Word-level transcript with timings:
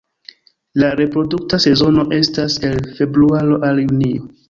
La 0.83 0.89
reprodukta 1.01 1.61
sezono 1.67 2.07
estas 2.19 2.59
el 2.71 2.83
februaro 2.97 3.65
al 3.71 3.87
junio. 3.89 4.31